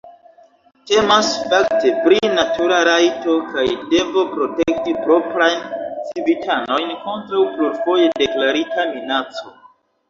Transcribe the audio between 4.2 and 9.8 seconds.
protekti proprajn civitanojn kontraŭ plurfoje deklarita minaco.